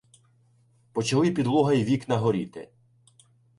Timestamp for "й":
1.73-1.83